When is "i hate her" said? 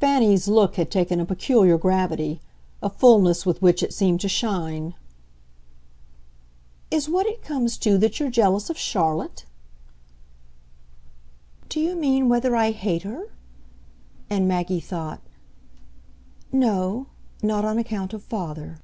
12.54-13.28